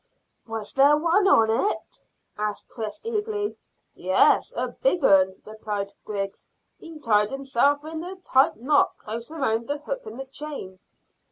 "Was 0.47 0.73
there 0.73 0.97
one 0.97 1.27
on 1.27 1.51
it?" 1.51 2.03
asked 2.35 2.69
Chris 2.69 3.01
eagerly. 3.05 3.55
"Yes, 3.93 4.51
a 4.55 4.69
big 4.69 5.03
'un," 5.03 5.35
replied 5.45 5.93
Griggs. 6.05 6.49
"He'd 6.79 7.03
tied 7.03 7.29
himself 7.29 7.85
in 7.85 8.03
a 8.03 8.15
tight 8.15 8.57
knot 8.57 8.97
close 8.97 9.31
round 9.31 9.67
the 9.67 9.77
hook 9.77 10.07
and 10.07 10.19
the 10.19 10.25
chain." 10.25 10.79